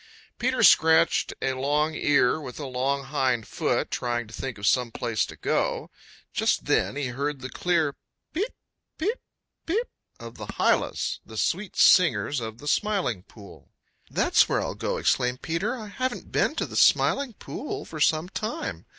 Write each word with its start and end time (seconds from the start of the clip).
Peter 0.39 0.63
scratched 0.63 1.31
a 1.43 1.53
long 1.53 1.93
ear 1.93 2.41
with 2.41 2.59
a 2.59 2.65
long 2.65 3.03
hind 3.03 3.45
foot, 3.47 3.91
trying 3.91 4.25
to 4.25 4.33
think 4.33 4.57
of 4.57 4.65
some 4.65 4.89
place 4.91 5.27
to 5.27 5.35
go. 5.35 5.91
Just 6.33 6.65
then 6.65 6.95
he 6.95 7.09
heard 7.09 7.39
the 7.41 7.51
clear 7.51 7.95
"peep, 8.33 8.51
peep, 8.97 9.19
peep" 9.67 9.85
of 10.19 10.39
the 10.39 10.47
Hylas, 10.57 11.19
the 11.23 11.37
sweet 11.37 11.75
singers 11.75 12.39
of 12.39 12.57
the 12.57 12.67
Smiling 12.67 13.21
Pool. 13.21 13.69
"That's 14.09 14.49
where 14.49 14.61
I'll 14.61 14.73
go!" 14.73 14.97
exclaimed 14.97 15.43
Peter. 15.43 15.75
"I 15.77 15.89
haven't 15.89 16.31
been 16.31 16.55
to 16.55 16.65
the 16.65 16.75
Smiling 16.75 17.33
Pool 17.33 17.85
for 17.85 17.99
some 17.99 18.27
time. 18.27 18.87